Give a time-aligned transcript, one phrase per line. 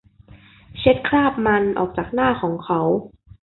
[0.79, 2.79] เช็ดคราบมันออกจากหน้าของเขา